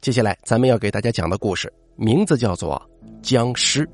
[0.00, 2.80] 接下来咱们要给大家讲的故事名字叫做
[3.20, 3.84] 《僵尸》。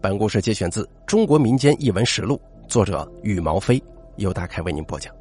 [0.00, 3.82] 本故事节选自《中国民间异闻实录》，作者羽毛飞，
[4.14, 5.12] 由大开为您播讲。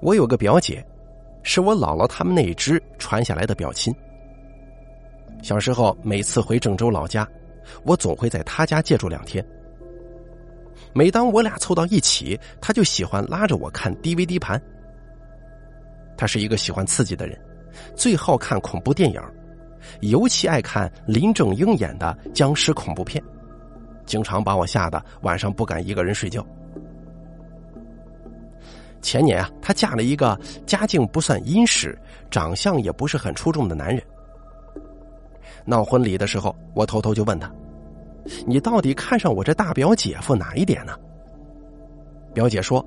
[0.00, 0.84] 我有个表姐，
[1.44, 3.94] 是我姥姥他们那一支传下来的表亲。
[5.44, 7.26] 小时候每次回郑州老家，
[7.84, 9.46] 我总会在她家借住两天。
[10.92, 14.60] 每当我俩凑到一起，她就喜欢拉着我看 DVD 盘。
[16.16, 17.38] 他是一个喜欢刺激的人，
[17.94, 19.20] 最好看恐怖电影，
[20.00, 23.22] 尤其爱看林正英演的僵尸恐怖片，
[24.04, 26.44] 经常把我吓得晚上不敢一个人睡觉。
[29.02, 31.96] 前年啊，她嫁了一个家境不算殷实、
[32.30, 34.02] 长相也不是很出众的男人。
[35.64, 37.50] 闹婚礼的时候，我偷偷就问他
[38.46, 40.96] ：“你到底看上我这大表姐夫哪一点呢？”
[42.34, 42.84] 表姐说：“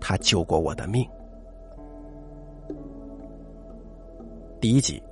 [0.00, 1.08] 他救过我的命。”
[4.60, 5.02] 第一集，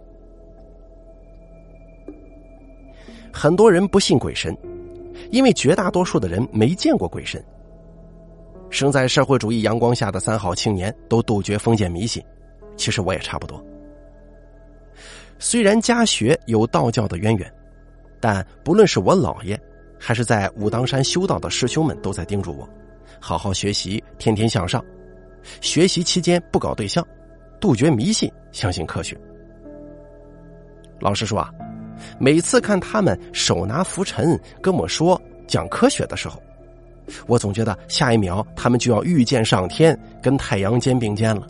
[3.32, 4.54] 很多人不信鬼神，
[5.30, 7.42] 因为绝大多数的人没见过鬼神。
[8.68, 12.22] 生在社会主义阳光下的三好青年都杜绝封建迷信，
[12.76, 13.64] 其实我也差不多。
[15.38, 17.50] 虽然家学有道教的渊源，
[18.20, 19.58] 但不论是我姥爷，
[19.98, 22.68] 还是在武当山修道的师兄们，都在叮嘱我：
[23.18, 24.84] 好好学习，天天向上。
[25.62, 27.02] 学习期间不搞对象，
[27.58, 29.18] 杜绝迷信，相信科学。
[31.00, 31.50] 老实说啊，
[32.18, 36.42] 每次看他们手拿拂尘跟我说讲科学的时候，
[37.26, 41.46] 我总觉得下一秒他们就要御剑上天，跟太阳肩并肩了。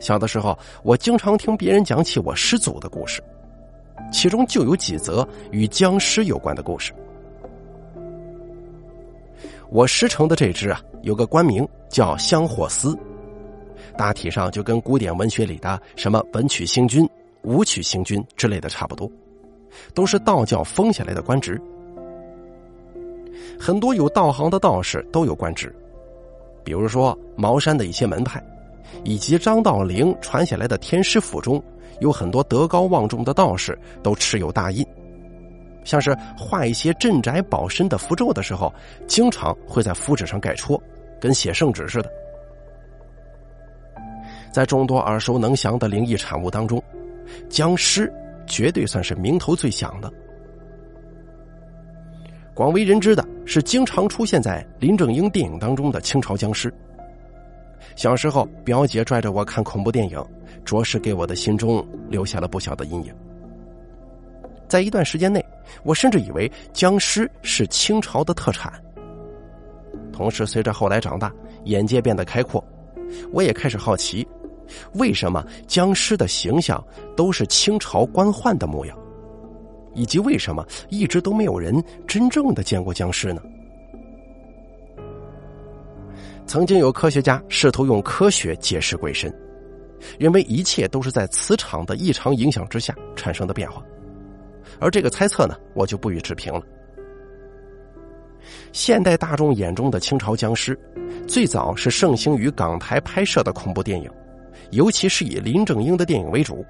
[0.00, 3.22] 小的时候，我经常听别人讲起我师祖的故事，
[4.12, 6.92] 其中就有几则与僵尸有关的故事。
[9.70, 12.96] 我师承的这支啊，有个官名叫香火司，
[13.96, 17.08] 大体上就跟古典文学里的什么文曲星君。
[17.44, 19.10] 武曲星君之类的差不多，
[19.94, 21.60] 都是道教封下来的官职。
[23.58, 25.74] 很多有道行的道士都有官职，
[26.64, 28.42] 比如说茅山的一些门派，
[29.04, 31.62] 以及张道陵传下来的天师府中，
[32.00, 34.84] 有很多德高望重的道士都持有大印，
[35.84, 38.72] 像是画一些镇宅保身的符咒的时候，
[39.06, 40.80] 经常会在符纸上盖戳，
[41.20, 42.10] 跟写圣旨似的。
[44.50, 46.82] 在众多耳熟能详的灵异产物当中。
[47.48, 48.12] 僵尸
[48.46, 50.12] 绝对算是名头最响的。
[52.54, 56.72] 广为人知的是，经常出现在林正英电影当中的清朝僵尸。
[57.96, 60.24] 小时候，表姐拽着我看恐怖电影，
[60.64, 63.14] 着实给我的心中留下了不小的阴影。
[64.68, 65.44] 在一段时间内，
[65.82, 68.72] 我甚至以为僵尸是清朝的特产。
[70.12, 71.32] 同时，随着后来长大，
[71.64, 72.64] 眼界变得开阔，
[73.32, 74.26] 我也开始好奇。
[74.94, 76.82] 为什么僵尸的形象
[77.16, 78.98] 都是清朝官宦的模样？
[79.94, 83.40] 以及为什么一直都没有人真正的见过僵尸呢？
[86.46, 89.32] 曾经有科学家试图用科学解释鬼神，
[90.18, 93.82] 认为一切都是在磁场的异常影响之下产生的变化，
[94.80, 96.60] 而这个猜测呢，我就不予置评了。
[98.72, 100.78] 现代大众眼中的清朝僵尸，
[101.26, 104.10] 最早是盛行于港台拍摄的恐怖电影。
[104.70, 106.64] 尤其是以林正英的电影为主，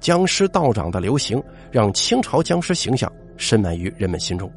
[0.00, 4.50] 僵尸道长的流行让清朝僵尸形象深埋于人们心中。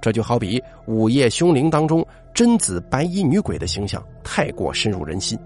[0.00, 5.38] 这就好比《午夜凶铃》当中贞子白衣女鬼的形象太过深入人心，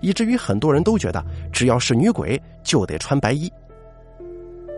[0.00, 1.22] 以至于很多人都觉得
[1.52, 3.52] 只要是女鬼就得穿白衣。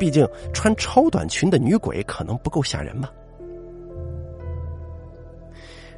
[0.01, 3.13] 毕竟穿超短裙的女鬼可能不够吓人吧。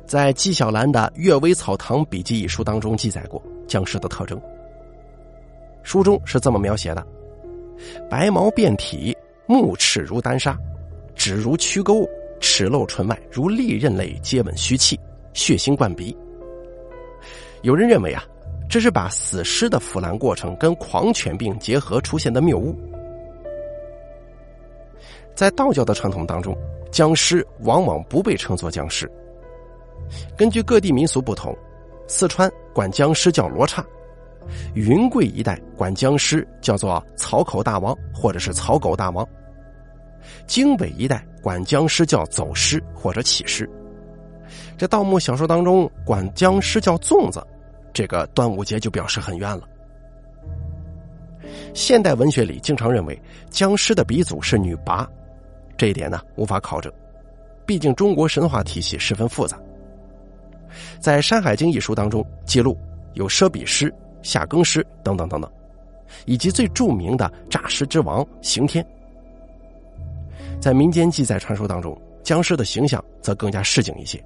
[0.06, 3.42] 在纪晓岚的《阅微草堂笔记》一书当中记载过。
[3.70, 4.38] 僵尸的特征，
[5.84, 7.06] 书中是这么描写的：
[8.10, 9.16] 白毛遍体，
[9.46, 10.58] 目赤如丹砂，
[11.14, 12.04] 指如曲钩，
[12.40, 14.98] 齿露唇脉如利刃类接吻虚气，
[15.34, 16.14] 血腥灌鼻。
[17.62, 18.24] 有人认为啊，
[18.68, 22.76] 这是把死尸的腐烂过程跟狂犬病结合出现的谬误。
[25.36, 26.58] 在道教的传统当中，
[26.90, 29.08] 僵尸往往不被称作僵尸。
[30.36, 31.56] 根据各地民俗不同。
[32.10, 33.86] 四川管僵尸叫罗刹，
[34.74, 39.24] 云贵一带管僵尸叫做草口大王或者是草狗大王，
[40.44, 43.70] 京北一带管僵尸叫走尸或者起尸。
[44.76, 47.40] 这盗墓小说当中管僵尸叫粽子，
[47.92, 49.62] 这个端午节就表示很冤了。
[51.74, 53.16] 现代文学里经常认为
[53.50, 55.06] 僵尸的鼻祖是女魃，
[55.76, 56.92] 这一点呢无法考证，
[57.64, 59.56] 毕竟中国神话体系十分复杂。
[60.98, 62.76] 在《山海经》一书当中记录，
[63.14, 65.50] 有奢比尸、夏更尸等等等等，
[66.26, 68.84] 以及最著名的诈尸之王刑天。
[70.60, 74.22] 在民间记载传说当中，僵尸的形象则更加市井一些。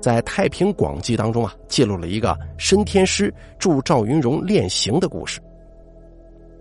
[0.00, 5.40] 在《太平广记》当中啊，记录了一个申天师助赵云荣练刑的故事。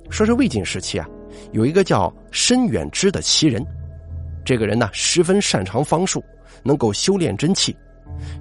[0.09, 1.07] 说是魏晋时期啊，
[1.51, 3.65] 有一个叫申远之的奇人，
[4.45, 6.23] 这个人呢十分擅长方术，
[6.63, 7.75] 能够修炼真气，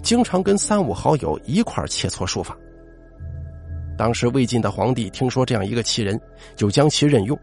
[0.03, 2.57] 经常跟三五好友一块切磋书法。
[3.97, 6.21] 当时魏晋的皇帝听说这样一个奇人，
[6.57, 7.39] 就将其任用。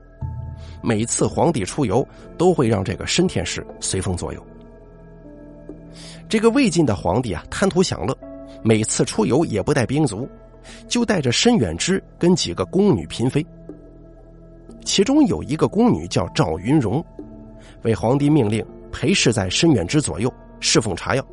[0.82, 2.06] 每次皇帝出游，
[2.38, 4.46] 都会让这个申天师随风左右。
[6.28, 8.18] 这个魏晋的皇帝啊，贪图享乐，
[8.64, 10.28] 每次出游也不带兵卒，
[10.88, 13.46] 就带着申远之跟几个宫女嫔妃。
[14.86, 17.04] 其中有一个宫女叫赵云荣，
[17.84, 21.26] 为皇帝命令陪侍在申远之左右，侍奉茶药。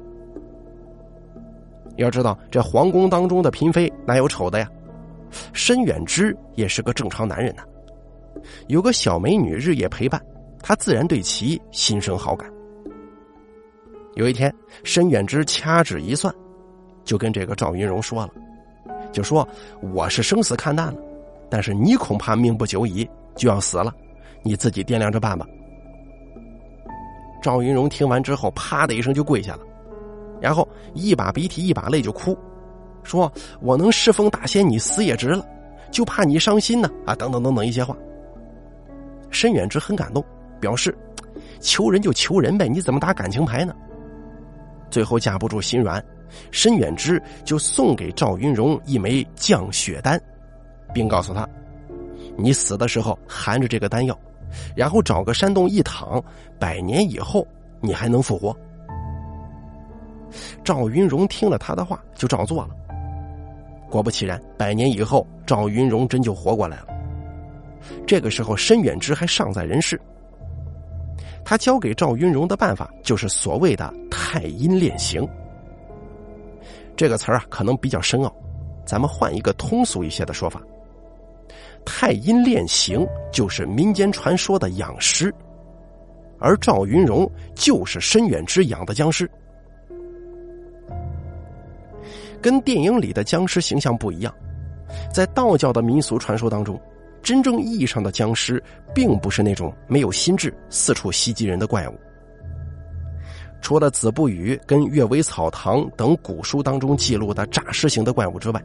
[1.97, 4.69] 要知道，这皇宫当中的嫔妃哪有丑的呀？
[5.53, 7.63] 申远之也是个正常男人呐。
[8.69, 10.21] 有个小美女日夜陪伴，
[10.63, 12.49] 他自然对其心生好感。
[14.15, 14.55] 有一天，
[14.85, 16.33] 申远之掐指一算，
[17.05, 18.33] 就跟这个赵云荣说了，
[19.13, 19.47] 就说
[19.95, 20.99] ：“我是生死看淡了，
[21.51, 23.93] 但是你恐怕命不久矣，就要死了，
[24.43, 25.47] 你自己掂量着办吧。”
[27.43, 29.61] 赵云荣听完之后，啪的一声就跪下了，
[30.41, 32.37] 然后一把鼻涕一把泪就哭，
[33.03, 35.45] 说：“我能侍奉大仙，你死也值了，
[35.91, 37.97] 就怕你伤心呢。”啊，等等等等一些话。
[39.31, 40.25] 申远之很感动，
[40.61, 40.97] 表示
[41.61, 43.75] 求人就求人呗，你怎么打感情牌呢？
[44.91, 46.03] 最后架不住心软，
[46.51, 50.21] 申远之就送给赵云荣一枚降血丹，
[50.93, 51.49] 并告诉他
[52.37, 54.19] ：“你死的时候含着这个丹药，
[54.77, 56.23] 然后找个山洞一躺，
[56.59, 57.47] 百年以后
[57.81, 58.57] 你还能复活。”
[60.65, 62.71] 赵云荣听了他的话，就照做了。
[63.89, 66.87] 果不其然，百年以后，赵云荣真就活过来了。
[68.07, 70.01] 这个时候，申远之还尚在人世。
[71.45, 75.27] 他教给赵云荣的办法就是所谓的太阴炼形。
[76.97, 78.35] 这个词儿啊，可能比较深奥，
[78.85, 80.61] 咱们换一个通俗一些的说法：
[81.85, 85.33] 太阴炼形就是民间传说的养尸，
[86.41, 89.31] 而赵云荣就是申远之养的僵尸。
[92.41, 94.35] 跟电影里的僵尸形象不一样，
[95.13, 96.81] 在道教的民俗传说当中。
[97.23, 98.63] 真正意义上的僵尸，
[98.95, 101.95] 并不是那种没有心智、四处袭击人的怪物。
[103.61, 108.63] 除了子不语跟阅微草堂等古书当中记录的诈尸型的怪物之外，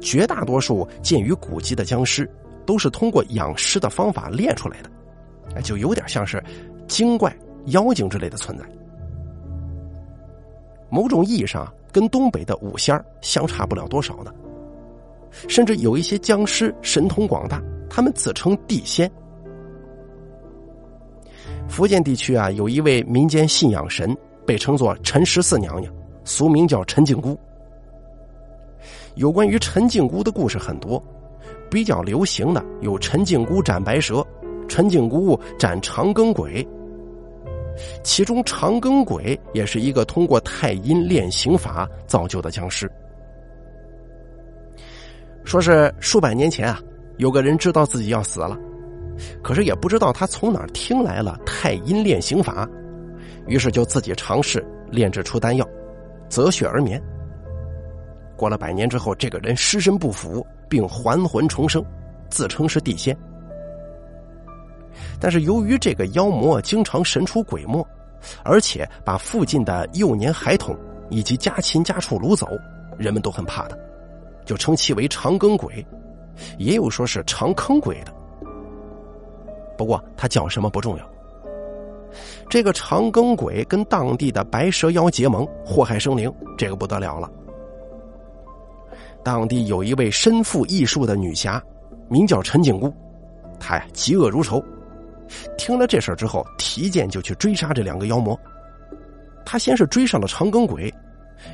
[0.00, 2.30] 绝大多数见于古籍的僵尸，
[2.64, 6.40] 都是通过养尸的方法练出来的，就有点像是
[6.86, 7.36] 精怪、
[7.66, 8.64] 妖精之类的存在。
[10.88, 14.32] 某种意义上，跟东北的五仙儿相差不了多少呢。
[15.48, 19.10] 甚至有一些僵尸神通广大，他们自称地仙。
[21.68, 24.16] 福建地区啊，有一位民间信仰神，
[24.46, 25.92] 被称作陈十四娘娘，
[26.24, 27.38] 俗名叫陈靖姑。
[29.14, 31.02] 有关于陈靖姑的故事很多，
[31.70, 34.26] 比较流行的有陈靖姑斩白蛇、
[34.68, 36.66] 陈靖姑斩长庚鬼。
[38.02, 42.90] 其中长庚鬼也是一个通过太阴炼刑法造就的僵尸。
[45.44, 46.80] 说是数百年前啊，
[47.16, 48.56] 有个人知道自己要死了，
[49.42, 52.68] 可是也不知道他从哪儿听来了太阴炼刑法，
[53.46, 55.68] 于是就自己尝试炼制出丹药，
[56.28, 57.02] 择血而眠。
[58.36, 61.84] 过了百年之后，这个人尸身不腐，并还魂重生，
[62.30, 63.16] 自称是地仙。
[65.22, 67.86] 但是由于这个妖魔经常神出鬼没，
[68.42, 70.76] 而且把附近的幼年孩童
[71.10, 72.48] 以及家禽家畜掳走，
[72.98, 73.76] 人们都很怕他。
[74.44, 75.86] 就称其为长庚鬼，
[76.58, 78.12] 也有说是长坑鬼的。
[79.78, 81.08] 不过他叫什么不重要。
[82.50, 87.30] 这个长庚鬼跟当地的白蛇妖结盟，祸害生灵，这个不得了了。
[89.22, 91.62] 当地有一位身负异术的女侠，
[92.08, 92.92] 名叫陈景姑，
[93.60, 94.60] 她呀嫉恶如仇。
[95.56, 98.38] 听了这事之后，提剑就去追杀这两个妖魔。
[99.44, 100.92] 他先是追上了长庚鬼，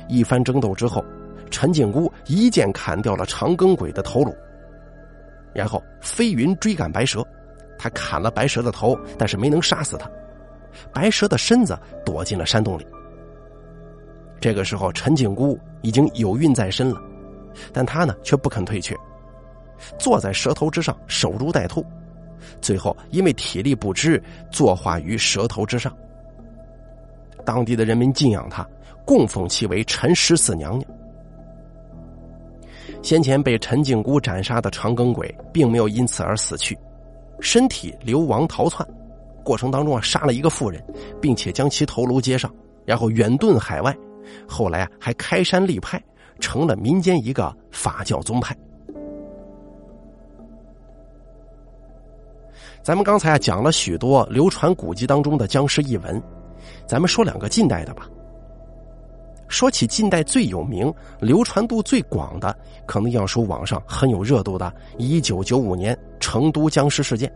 [0.07, 1.03] 一番争斗之后。
[1.51, 4.31] 陈靖姑一剑砍掉了长庚鬼的头颅，
[5.51, 7.25] 然后飞云追赶白蛇，
[7.75, 10.07] 他砍了白蛇的头，但是没能杀死他。
[10.93, 12.85] 白蛇的身子躲进了山洞里。
[14.39, 17.01] 这个时候，陈靖姑已经有孕在身了，
[17.73, 18.95] 但他呢却不肯退却，
[19.97, 21.83] 坐在蛇头之上守株待兔，
[22.61, 25.95] 最后因为体力不支，坐化于蛇头之上。
[27.45, 28.67] 当地的人民敬仰他，
[29.05, 30.91] 供奉其为陈十四娘娘。
[33.01, 36.77] 先前被陈靖姑斩杀的长庚鬼，并没有因此而死去，
[37.39, 38.87] 身体流亡逃窜，
[39.43, 40.83] 过程当中啊杀了一个妇人，
[41.21, 42.53] 并且将其头颅接上，
[42.85, 43.95] 然后远遁海外，
[44.47, 46.01] 后来啊还开山立派，
[46.39, 48.55] 成了民间一个法教宗派。
[52.81, 56.21] 咱们刚才啊讲了许多流传古籍当中的僵尸异闻，
[56.87, 58.07] 咱们说两个近代的吧。
[59.47, 62.55] 说起近代最有名、流传度最广的，
[62.85, 67.31] 可能要说网上很有热度的1995年成都僵尸事件。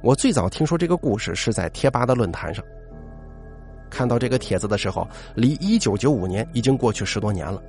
[0.00, 2.64] 我最早听说这个故事是在贴吧的论坛上，
[3.90, 7.62] 看到这个帖子的时候，离1995年已经过去十多年了，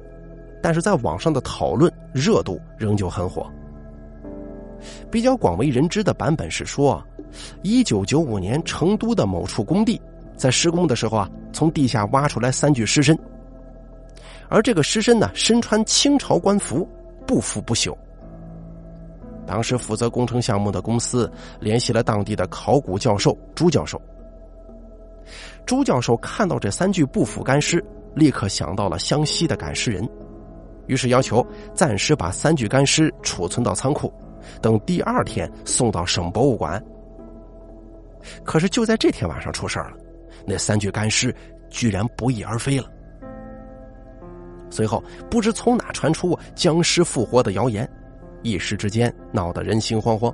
[0.61, 3.45] 但是在网上的讨论热度仍旧很火。
[5.12, 7.03] 比较广为人知的版本是说
[7.63, 10.00] ，1995年成都的某处工地。
[10.36, 13.17] 在施工的时候啊，从地下挖出来三具尸身，
[14.48, 16.88] 而这个尸身呢，身穿清朝官服，
[17.27, 17.93] 不腐不朽。
[19.45, 24.01] 当时负责工程项目的公司联系了当地的考古教授朱教授。
[25.65, 27.83] 朱教授看到这三具不腐干尸，
[28.15, 30.07] 立刻想到了湘西的赶尸人，
[30.88, 34.13] 于是要求暂时把三具干尸储存到仓库，
[34.62, 36.84] 等第二天送到省博物馆。
[38.43, 39.93] 可是就在这天晚上出事了。
[40.46, 41.36] 那三具干尸
[41.69, 42.86] 居然不翼而飞了。
[44.69, 47.89] 随后，不知从哪传出僵尸复活的谣言，
[48.43, 50.34] 一时之间闹得人心惶惶。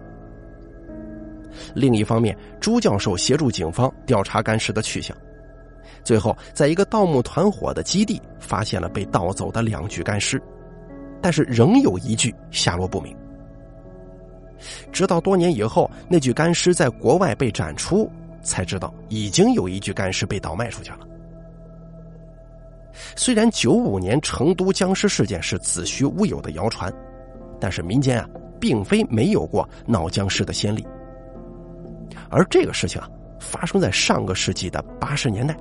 [1.74, 5.16] 另一方面，朱教授协助警方调查干尸的去向，
[6.04, 10.42] 最后在一个盗墓团伙的基地发现了被盗走的两具干尸，
[11.22, 13.16] 但是仍有一具下落不明。
[14.92, 18.10] 直到多年以后，那具干尸在国外被展出。
[18.46, 21.00] 才知道已经有一具干尸被倒卖出去了。
[23.16, 26.94] 虽然九五年成都僵尸事件是子虚乌有的谣传，
[27.60, 30.86] 但是民间啊并非没有过闹僵尸的先例。
[32.30, 33.10] 而这个事情啊
[33.40, 35.58] 发生在上个世纪的八十年代。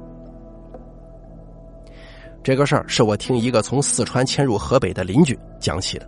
[2.43, 6.07] 这个事儿是我听一个从四川迁入河北的邻居讲起的。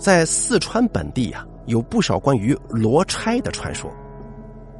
[0.00, 3.92] 在四川本地啊有不少关于罗差的传说。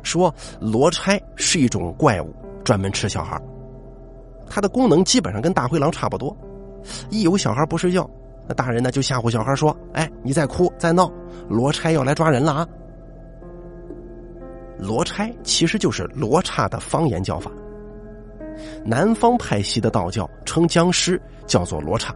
[0.03, 2.35] 说罗差是一种怪物，
[2.65, 3.39] 专门吃小孩。
[4.49, 6.35] 它的功能基本上跟大灰狼差不多。
[7.11, 8.09] 一有小孩不睡觉，
[8.49, 11.13] 那大人呢就吓唬小孩说：“哎，你再哭再闹，
[11.51, 12.67] 罗差要来抓人了啊！”
[14.81, 17.53] 罗差其实就是罗刹的方言叫法。
[18.83, 22.15] 南方派系的道教称僵尸叫做罗刹。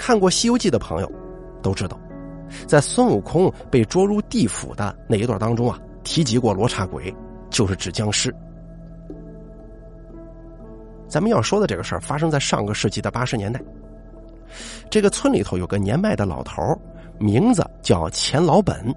[0.00, 1.12] 看过《西游记》的朋友
[1.60, 2.00] 都知道。
[2.66, 7.14] 在孙悟空被捉入地府的那一段当中啊，提及过罗刹鬼，
[7.50, 8.34] 就是指僵尸。
[11.06, 13.60] 咱们要说的这个事儿发生在上个世纪的八十年代。
[14.88, 16.62] 这个村里头有个年迈的老头，
[17.18, 18.92] 名字叫钱老本。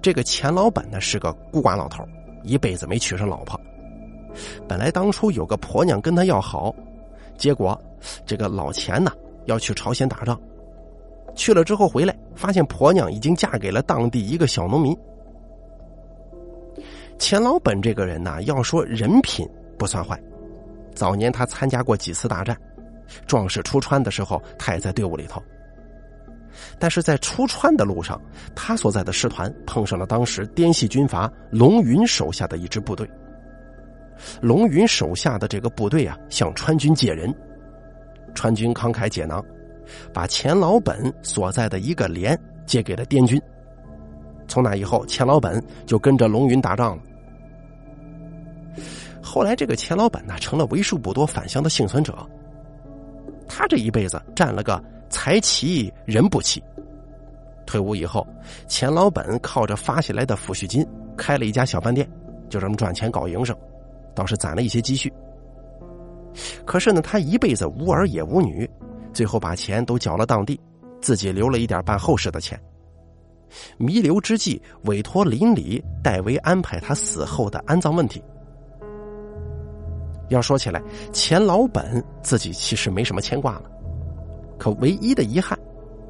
[0.00, 2.02] 这个钱老本呢是个孤寡老头，
[2.42, 3.60] 一辈子没娶上老婆。
[4.66, 6.74] 本来当初有个婆娘跟他要好，
[7.36, 7.78] 结果
[8.24, 9.12] 这个老钱呢
[9.48, 10.40] 要去朝鲜打仗。
[11.34, 14.96] 去了之后回来，发现婆娘已经嫁给了当地一个小农民。
[17.18, 20.20] 钱老本这个人呢，要说人品不算坏，
[20.94, 22.56] 早年他参加过几次大战，
[23.26, 25.42] 壮士出川的时候他也在队伍里头。
[26.78, 28.20] 但是在出川的路上，
[28.54, 33.08] 他所在的师团碰上了当时滇系军阀龙云手下的一支部队。
[34.40, 37.32] 龙云手下的这个部队啊，向川军借人，
[38.38, 39.44] 川军慷慨解囊。
[40.12, 43.40] 把钱老本所在的一个连借给了滇军。
[44.46, 47.02] 从那以后，钱老本就跟着龙云打仗了。
[49.20, 52.14] 后来，这个钱老本呢，成了为数不多返乡的幸存者。
[53.48, 56.62] 他这一辈子占了个财齐人不齐。
[57.66, 58.24] 退伍以后，
[58.68, 62.08] 钱老本靠着发下来的抚恤金开了一家小饭店，
[62.48, 63.56] 就这么赚钱搞营生，
[64.14, 65.12] 倒是攒了一些积蓄。
[66.64, 68.68] 可是呢，他一辈子无儿也无女。
[69.12, 70.60] 最后把钱都缴了当地，
[71.00, 72.60] 自己留了一点办后事的钱。
[73.78, 78.22] 弥留之际，委托邻里代为安排他死后的安葬问题。
[80.28, 83.62] 要说起来，钱老本自己其实没什么牵挂了，
[84.58, 85.58] 可唯一的遗憾，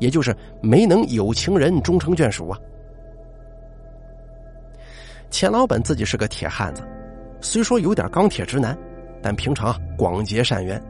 [0.01, 2.59] 也就是没能有情人终成眷属啊。
[5.31, 6.83] 钱老本自己是个铁汉子，
[7.41, 8.77] 虽说有点钢铁直男，
[9.23, 10.83] 但平常广结善缘。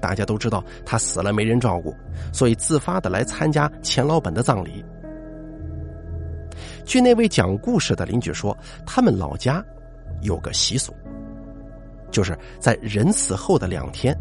[0.00, 1.94] 大家都知道他死了没人照顾，
[2.32, 4.84] 所以自发的来参加钱老本的葬礼。
[6.84, 9.64] 据那位讲故事的邻居说，他们老家
[10.22, 10.92] 有个习俗，
[12.10, 14.16] 就是在人死后的两天，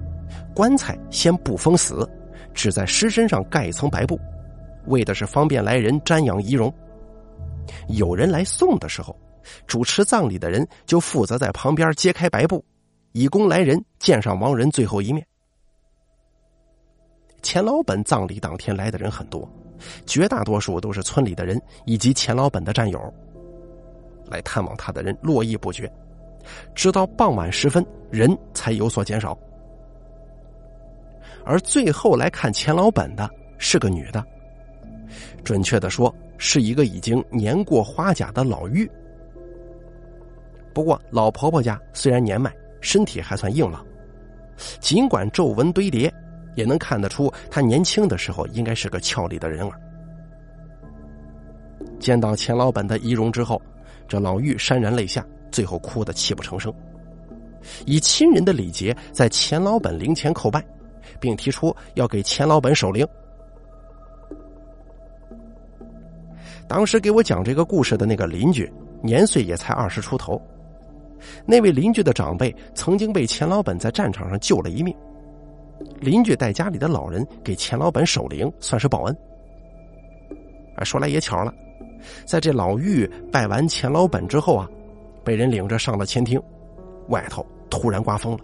[0.53, 2.07] 棺材先不封死，
[2.53, 4.19] 只在尸身上盖一层白布，
[4.85, 6.71] 为的是方便来人瞻仰仪容。
[7.87, 9.17] 有人来送的时候，
[9.65, 12.63] 主持葬礼的人就负责在旁边揭开白布，
[13.11, 15.25] 以供来人见上亡人最后一面。
[17.41, 19.49] 钱老本葬礼当天来的人很多，
[20.05, 23.13] 绝大多数都是村里的人以及钱老本的战友。
[24.29, 25.91] 来探望他的人络绎不绝，
[26.73, 29.37] 直到傍晚时分，人才有所减少。
[31.43, 34.23] 而最后来看钱老本的是个女的，
[35.43, 38.89] 准确的说，是一个已经年过花甲的老妪。
[40.73, 43.85] 不过老婆婆家虽然年迈，身体还算硬朗，
[44.79, 46.13] 尽管皱纹堆叠。
[46.53, 49.71] 也能看得出，他年轻的时候应该是个俏丽的人儿。
[51.97, 53.61] 见到钱老本的仪容之后，
[54.05, 56.73] 这老妪潸然泪下，最后哭得泣不成声，
[57.85, 60.61] 以亲人的礼节在钱老本灵前叩拜，
[61.21, 63.07] 并提出要给钱老本守灵。
[66.67, 68.69] 当时给我讲这个故事的那个邻居，
[69.01, 70.37] 年岁也才二十出头。
[71.45, 74.95] 那位邻居的长辈曾经被钱老本在战场上救了一命。
[75.99, 79.17] 邻居带家里的老人给钱老本守灵，算是报恩。
[80.75, 81.53] 啊，说来也巧了，
[82.25, 84.69] 在这老妪拜完钱老本之后啊，
[85.23, 86.41] 被人领着上了前厅，
[87.09, 88.39] 外头突然刮风了。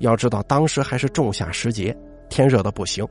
[0.00, 1.96] 要知道当时还是仲夏时节，
[2.28, 3.06] 天热的不行。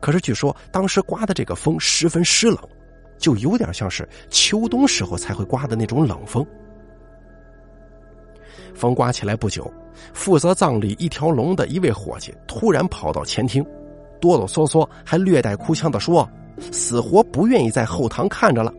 [0.00, 2.58] 可是据说当时刮的这个风十分湿冷，
[3.18, 6.46] 就有点像是秋冬时候才会刮的那种冷风。
[8.78, 9.68] 风刮起来不久，
[10.14, 13.64] 负责葬礼一条龙的一位伙计突然跑到前厅，
[14.20, 16.26] 哆哆嗦嗦，还略带哭腔的说
[16.70, 18.72] ：“死活不愿意在后堂看着了。”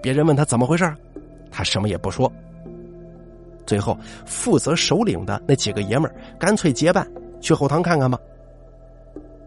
[0.00, 0.94] 别人问他怎么回事，
[1.50, 2.32] 他什么也不说。
[3.66, 7.04] 最后，负责首领的那几个爷们儿干脆结伴
[7.40, 8.16] 去后堂看看吧。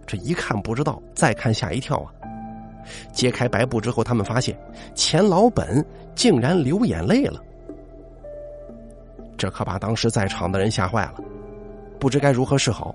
[0.05, 2.11] 这一看不知道，再看吓一跳啊！
[3.13, 4.59] 揭开白布之后，他们发现
[4.93, 7.41] 钱老本竟然流眼泪了。
[9.39, 11.15] 这可把当时在场的人吓坏了，
[11.97, 12.93] 不知该如何是好。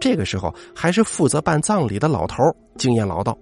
[0.00, 2.42] 这个时候，还是负责办葬礼的老头
[2.76, 3.36] 经验老道，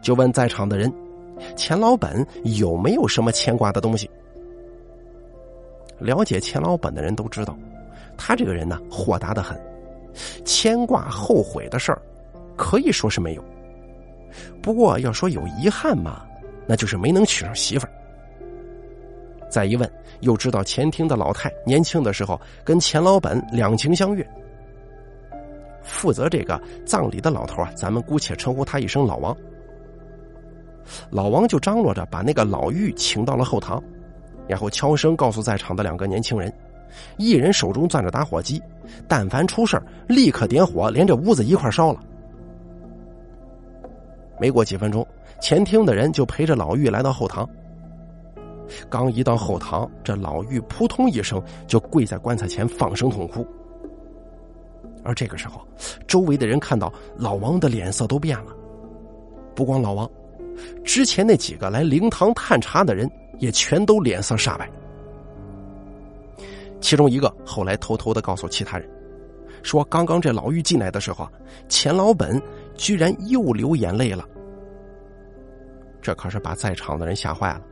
[0.00, 0.90] 就问在场的人
[1.56, 4.08] ：“钱老本有没有什么牵挂的东西？”
[5.98, 7.58] 了解钱老本的人都知道，
[8.16, 9.60] 他这个人呢，豁达的很，
[10.44, 12.00] 牵挂后悔的事儿，
[12.56, 13.44] 可以说是没有。
[14.62, 16.24] 不过要说有遗憾嘛，
[16.64, 17.92] 那就是没能娶上媳妇儿。
[19.54, 19.88] 再一问，
[20.18, 24.28] 又知道前厅的老太年轻的时候跟钱老本两情相悦。
[25.80, 29.36] 负责这个葬礼的老头啊，咱们姑且称呼他一声老王。
[31.08, 33.80] 老王就张罗着把那个老妪请到了后堂，
[34.48, 36.52] 然后悄声告诉在场的两个年轻人，
[37.16, 38.60] 一人手中攥着打火机，
[39.06, 42.00] 但凡出事立刻点火，连这屋子一块烧了。
[44.40, 45.06] 没过几分钟，
[45.40, 47.48] 前厅的人就陪着老妪来到后堂。
[48.88, 53.46] 刚一到后堂，这老妪扑通一声就跪在棺材前放声痛哭。
[55.02, 55.66] 而这个时候，
[56.06, 58.52] 周围的人看到老王的脸色都变了。
[59.54, 60.10] 不光老王，
[60.82, 64.68] 之前那几个来灵堂探查的人也全都脸色煞白。
[66.80, 68.88] 其中一个后来偷偷的告诉其他人，
[69.62, 71.28] 说刚刚这老妪进来的时候，
[71.68, 72.40] 钱老本
[72.74, 74.26] 居然又流眼泪了。
[76.02, 77.62] 这可是把在场的人吓坏了。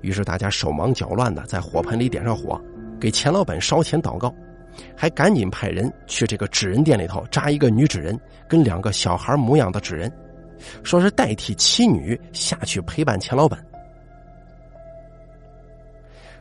[0.00, 2.60] 于是大家手忙脚乱的在火盆里点上火，
[3.00, 4.34] 给钱老本烧钱祷告，
[4.96, 8.18] 还赶紧派人去这个纸人店里头扎一个女纸人
[8.48, 10.12] 跟两个小孩模样的纸人，
[10.82, 13.64] 说是代替妻女下去陪伴钱老板。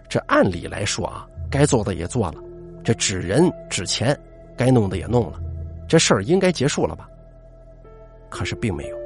[0.08, 2.36] 这按理来说啊，该做的也做了，
[2.84, 4.18] 这纸人纸钱
[4.58, 5.40] 该弄的也弄了，
[5.88, 7.08] 这事儿应该结束了吧？
[8.30, 8.98] 可是并没有，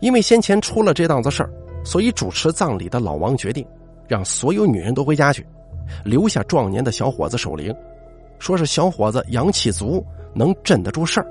[0.00, 1.50] 因为先前出了这档子事儿。
[1.86, 3.64] 所以，主持葬礼的老王决定，
[4.08, 5.46] 让所有女人都回家去，
[6.04, 7.72] 留下壮年的小伙子守灵，
[8.40, 11.26] 说是小伙子阳气足，能镇得住事儿。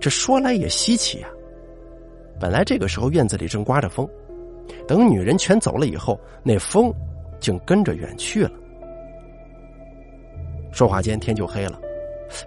[0.00, 1.28] 这说来也稀奇呀，
[2.40, 4.06] 本来这个时候院子里正刮着风，
[4.88, 6.92] 等女人全走了以后，那风
[7.38, 8.50] 竟跟着远去了。
[10.72, 11.80] 说话间天就黑了，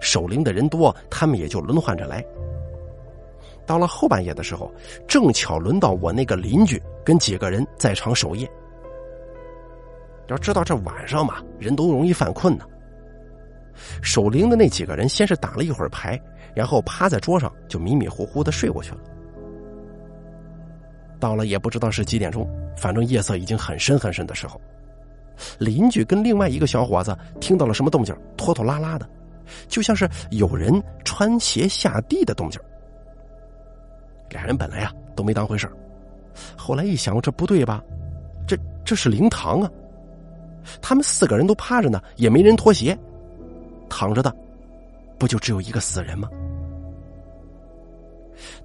[0.02, 2.22] 守灵的人多，他们也就轮换着来。
[3.72, 4.70] 到了后半夜的时候，
[5.08, 8.46] 正巧轮到我那个邻居跟几个人在场守夜。
[10.28, 12.66] 要知道这晚上嘛，人都容易犯困呢。
[14.02, 16.20] 守灵的那几个人先是打了一会儿牌，
[16.54, 18.98] 然后趴在桌上就迷迷糊糊的睡过去了。
[21.18, 24.60] 到了也不知道是几点钟，反正夜色已经很深很深的时候，
[25.58, 29.08] 邻居跟另外一个小伙子听到了什么动静，拖拖拉拉的，
[29.66, 30.70] 就像是有人
[31.06, 32.60] 穿鞋下地的动静。
[34.32, 35.70] 俩人本来呀都没当回事
[36.56, 37.82] 后来一想，这不对吧？
[38.46, 39.70] 这这是灵堂啊！
[40.80, 42.98] 他们四个人都趴着呢，也没人脱鞋，
[43.88, 44.34] 躺着的
[45.18, 46.28] 不就只有一个死人吗？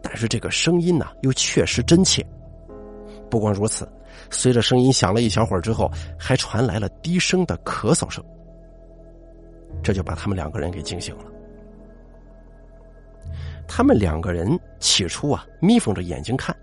[0.01, 2.25] 但是这个声音呢，又确实真切。
[3.29, 3.87] 不光如此，
[4.29, 8.23] 随着声音响了一小会儿之后，还传来了低声的咳嗽声。
[9.83, 11.25] 这就把他们两个人给惊醒了。
[13.67, 16.55] 他们两个人起初啊，眯缝着眼睛看，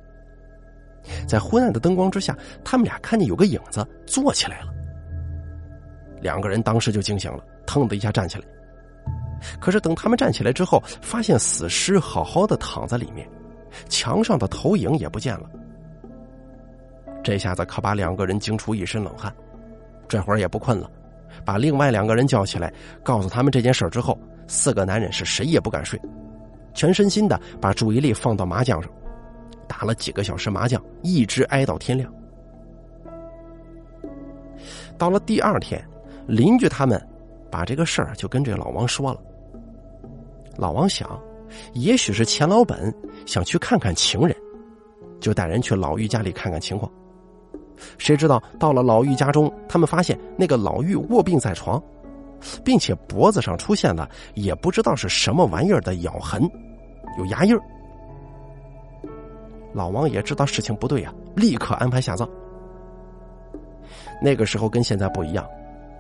[1.29, 4.73] 在昏暗的灯光之下，他们俩看见有个影子坐起来了。
[6.21, 8.45] 两个人当时就惊醒了，腾的一下站起来。
[9.61, 13.29] 可是等他们站起来之后，发现死尸好好的躺在里面，
[13.89, 15.51] 墙上的投影也不见了。
[17.23, 19.35] 这下子可把两个人惊出一身冷汗，
[20.09, 20.91] 这会儿也不困了，
[21.45, 26.01] 把另外两个人叫起来，告诉他们这件事之后，四个男人是谁也不敢睡，
[26.75, 28.91] 全身心的把注意力放到麻将上，
[29.67, 32.13] 打了几个小时麻将，一直挨到天亮。
[34.99, 35.83] 到了第二天，
[36.27, 37.01] 邻居他们
[37.51, 39.21] 把这个事儿就跟这个老王说了。
[40.57, 41.21] 老王想，
[41.73, 42.95] 也许是钱老本
[43.27, 44.37] 想去看看情人，
[45.21, 46.91] 就带人去老玉家里看看情况。
[47.99, 51.83] 谁知道到了老玉家中，他们发现那个老玉卧病在床，
[52.65, 56.43] 并且脖子上出现了也不知道是什么玩意儿的咬痕，
[57.19, 57.61] 有牙印儿。
[59.73, 62.29] 老王也知道事情不对呀，立刻安排下葬。
[64.23, 65.45] 那个时候跟现在不一样，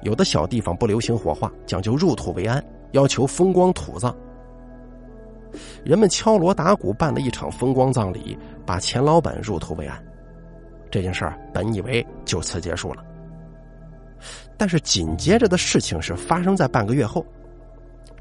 [0.02, 4.14] 有的小地方不流行火化，讲究入土为安，要求风光土葬。
[5.84, 10.02] 人们敲锣打鼓办了一场风光葬礼，把钱老板入土为安。
[10.90, 13.04] 这件事儿本以为就此结束了，
[14.56, 17.24] 但是紧接着的事情是发生在半个月后。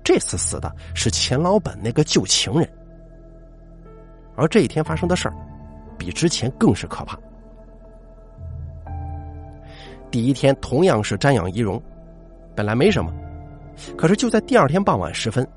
[0.04, 2.70] 这次死的是钱老板那个旧情人，
[4.36, 5.36] 而这一天发生的事儿，
[5.98, 7.18] 比之前更是可怕。
[10.12, 11.82] 第一天同样是瞻仰仪容，
[12.54, 13.14] 本来没什么，
[13.98, 15.48] 可是就在第二天傍晚时分。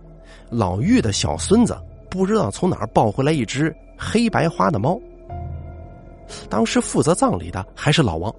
[0.48, 1.76] 老玉的小孙子
[2.08, 4.96] 不知道从哪儿抱回来一只黑白花的猫。
[6.48, 8.32] 当时负责葬礼的还是老王。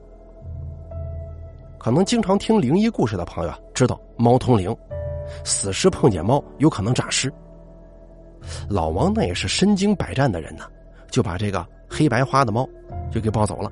[1.88, 4.76] 可能经常听灵异故事的朋友知道，猫通灵，
[5.46, 7.32] 死尸碰见猫有可能诈尸。
[8.68, 10.66] 老王那也是身经百战的人呢，
[11.10, 12.68] 就把这个黑白花的猫
[13.10, 13.72] 就给抱走了。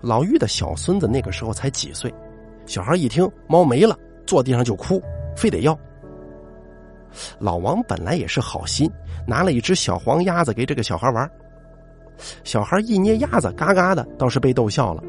[0.00, 2.10] 老玉的小孙子那个时候才几岁，
[2.64, 3.94] 小孩一听猫没了，
[4.26, 5.02] 坐地上就哭，
[5.36, 5.78] 非得要。
[7.38, 8.90] 老王本来也是好心，
[9.26, 11.30] 拿了一只小黄鸭子给这个小孩玩。
[12.42, 15.02] 小孩一捏鸭子，嘎嘎的，倒是被逗笑了。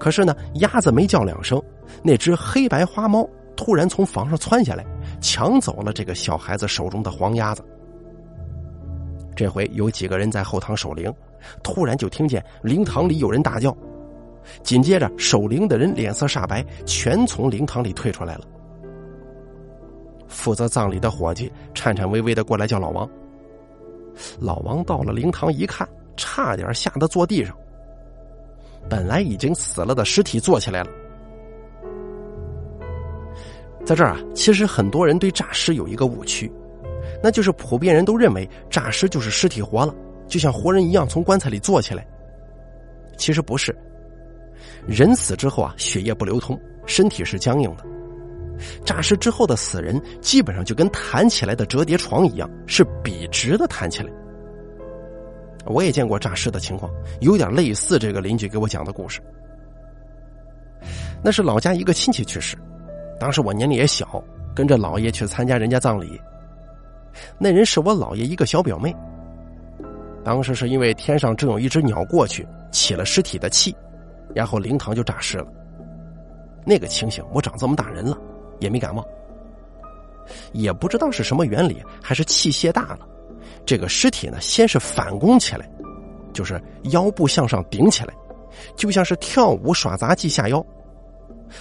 [0.00, 1.62] 可是呢，鸭子没叫两声，
[2.02, 4.84] 那只黑白花猫突然从房上窜下来，
[5.20, 7.62] 抢走了这个小孩子手中的黄鸭子。
[9.36, 11.12] 这回有几个人在后堂守灵，
[11.62, 13.76] 突然就听见灵堂里有人大叫，
[14.62, 18.44] 紧接着守灵的人脸色煞白，全从灵堂里退出来了。
[20.28, 23.08] 负责葬礼的伙计颤颤巍巍的过来叫老王。
[24.40, 25.86] 老王到了灵堂一看，
[26.16, 27.54] 差点吓得坐地上。
[28.88, 30.90] 本来已经死了的尸体坐起来了。
[33.84, 36.50] 在这儿啊，其实很多人对诈尸有一个误区，
[37.22, 39.94] 那就是普遍人都认为诈尸就是尸体活了，
[40.28, 42.06] 就像活人一样从棺材里坐起来。
[43.16, 43.76] 其实不是，
[44.86, 47.84] 人死之后啊，血液不流通，身体是僵硬的。
[48.84, 54.12] 诈尸之后的死人，基本上就跟弹起来的折叠床一样，是笔直的弹起来。
[55.66, 59.20] 我也见过诈尸的情况，有点类似这个邻居给我讲的故事。
[61.22, 62.56] 那是老家一个亲戚去世，
[63.18, 64.22] 当时我年龄也小，
[64.54, 66.20] 跟着姥爷去参加人家葬礼。
[67.38, 68.94] 那人是我姥爷一个小表妹。
[70.24, 73.74] 当时是因为天上正有一只鸟过去，起了尸体的气，
[74.34, 75.46] 然后灵堂就诈尸了。
[76.64, 78.16] 那个情形，我长这么大人了。
[78.60, 79.02] 也没感冒，
[80.52, 83.08] 也不知道是什么原理，还是气泄大了，
[83.70, 85.64] 这个尸体呢，先是反弓起来，
[86.32, 88.12] 就是腰部向上顶起来，
[88.74, 90.60] 就像是跳舞耍杂技下腰。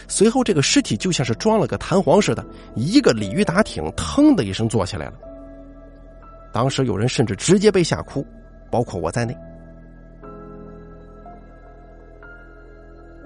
[0.08, 2.44] 随后，这个尸体就像是装了个弹簧似的，
[2.74, 5.14] 一个鲤鱼打挺，腾的一声坐起来了。
[6.52, 8.26] 当时有人甚至直接被吓哭，
[8.72, 9.38] 包括我在内。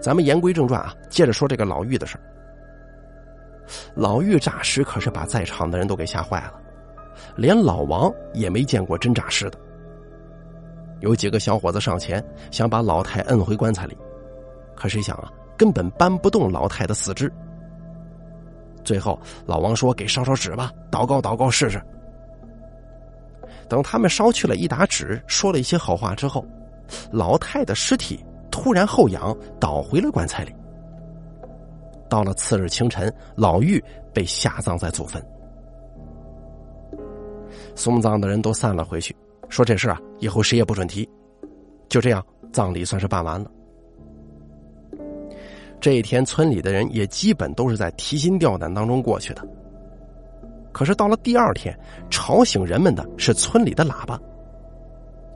[0.01, 2.17] 咱们言归正传啊，接着说这个老妪的事。
[3.95, 6.59] 老妪诈尸可是把在场的人都给吓坏了，
[7.35, 9.57] 连老王也没见过真诈尸的。
[10.99, 13.97] 有几个小伙子上前想把老太摁回棺材里，
[14.75, 17.31] 可谁想啊，根本搬不动老太的四肢。
[18.83, 21.81] 最后，老王说：“给烧烧纸吧，祷告祷告试试。”
[23.69, 26.45] 等他们烧去了一沓纸，说了一些好话之后，
[27.11, 30.53] 老太的尸体突然后仰，倒回了棺材里。
[32.09, 33.81] 到了次日清晨，老妪
[34.13, 35.25] 被下葬在祖坟。
[37.75, 39.15] 送葬的人都散了回去，
[39.49, 41.07] 说这事啊，以后谁也不准提。
[41.89, 43.49] 就这样，葬礼算是办完了。
[45.79, 49.45] 这一天，村里的人也基本都是在提心吊胆当中过去的。
[50.71, 51.77] 可是到了第二天，
[52.09, 54.19] 吵醒人们的是村里的喇叭，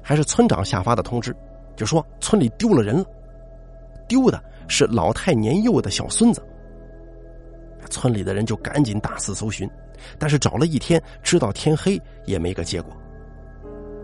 [0.01, 1.35] 还是村长下发的通知，
[1.75, 3.05] 就说村里丢了人了，
[4.07, 6.41] 丢的是老太年幼的小孙子。
[7.89, 9.69] 村里的人就赶紧大肆搜寻，
[10.17, 12.95] 但是找了一天，直到天黑也没个结果。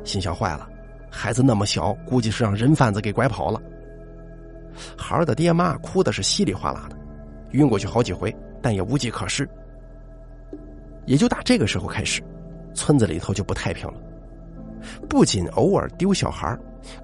[0.03, 0.67] 心想坏了，
[1.09, 3.61] 孩子那么小，估计是让人贩子给拐跑了。
[4.97, 6.97] 孩儿的爹妈哭的是稀里哗啦的，
[7.51, 9.47] 晕过去好几回，但也无计可施。
[11.05, 12.23] 也就打这个时候开始，
[12.73, 13.95] 村子里头就不太平了。
[15.07, 16.57] 不仅偶尔丢小孩，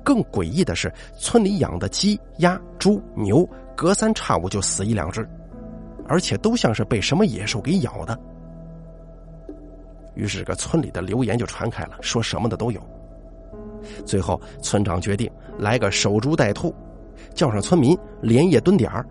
[0.04, 5.26] 更诡异的是，村里养的鸡、鸭、猪、牛，隔三差五就死一两只，
[6.10, 8.20] 而且都像是被什么野兽给咬的。
[10.16, 12.82] 于是，这个村里的流言就传开了，说什么的都有。
[14.06, 16.76] 最后，村长决定来个守株待兔，
[17.34, 19.06] 叫上村民连夜蹲点儿。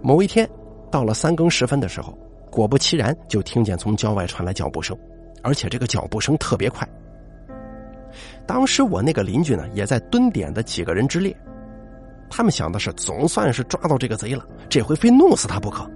[0.00, 0.48] 某一天。
[0.88, 2.16] 到了三更时分的时候，
[2.48, 4.96] 果不其然，就听见从郊外传来脚步声，
[5.42, 6.88] 而且这个脚步声特别快。
[8.46, 11.36] 当时我那个邻居呢，也在蹲点的几个人之列，
[12.28, 15.88] 他们想的是，总算是抓到这个贼了，这回非弄死他不可。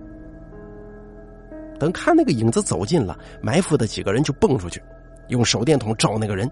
[1.78, 4.82] 等看那个影子走近了，埋伏的几个人就蹦出去，
[5.28, 6.50] 用手电筒照那个人。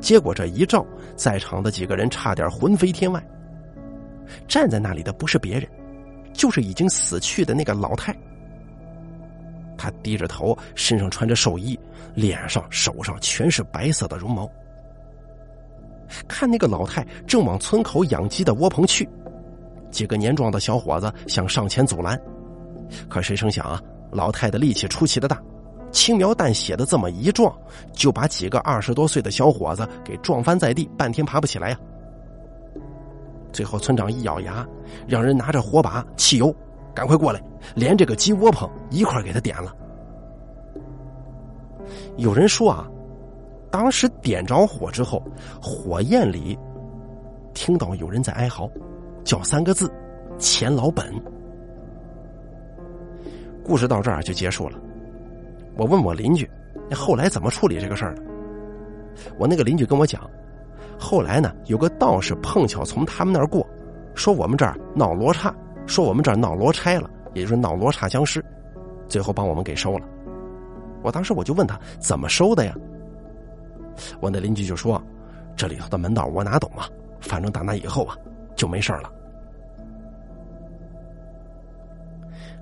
[0.00, 0.84] 结果这一照，
[1.16, 3.22] 在场的几个人差点魂飞天外。
[4.46, 5.68] 站在那里的不是别人。
[6.32, 8.14] 就是已经死去的那个老太，
[9.78, 11.80] 她低着头，身上穿着寿衣，
[12.14, 14.46] 脸上、手上全是白色的绒毛。
[16.28, 19.08] 看那个老太正往村口养鸡的窝棚去，
[19.90, 22.20] 几个年壮的小伙子想上前阻拦，
[23.08, 25.40] 可谁成想啊，老太的力气出奇的大，
[25.90, 27.54] 轻描淡写的这么一撞，
[27.92, 31.78] 就把几个二十多岁的小伙子给撞翻在地，半天爬不起来呀。
[33.52, 34.66] 最后，村长一咬牙，
[35.06, 36.54] 让人拿着火把、汽油，
[36.94, 37.42] 赶快过来，
[37.74, 39.74] 连这个鸡窝棚一块给他点了。
[42.16, 42.86] 有人说啊，
[43.70, 45.22] 当时点着火之后，
[45.60, 46.58] 火焰里
[47.54, 48.70] 听到有人在哀嚎，
[49.24, 49.90] 叫三个字
[50.38, 51.12] ：“钱老本。”
[53.64, 54.78] 故事到这儿就结束了。
[55.76, 56.48] 我问我邻居，
[56.94, 58.22] 后来怎么处理这个事儿的？
[59.38, 60.28] 我那个邻居跟我讲。
[60.98, 63.66] 后来呢，有个道士碰巧从他们那儿过，
[64.14, 65.54] 说我们这儿闹罗刹，
[65.86, 68.42] 说我们这儿闹罗差了，也就是闹罗刹僵尸，
[69.08, 70.06] 最后帮我们给收了。
[71.02, 72.74] 我当时我就问他怎么收的呀？
[74.20, 75.02] 我那邻居就说
[75.56, 76.88] ：“这里头的门道我哪懂啊？
[77.20, 78.16] 反正打那以后啊，
[78.54, 79.12] 就没事了。”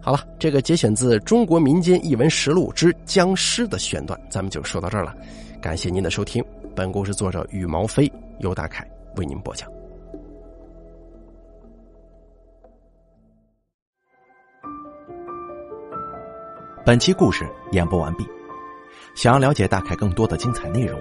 [0.01, 5.15] 好了，这个节选自《中国民间异闻实录之僵尸》的选段，咱们就说到这儿了。
[5.63, 6.45] 感谢您的收听，
[6.77, 8.13] 本故事作者羽毛飞。
[8.41, 8.85] 由大凯
[9.17, 9.71] 为您播讲。
[16.85, 18.27] 本期故事演播完毕。
[19.15, 21.01] 想要了解大凯更多的精彩内容，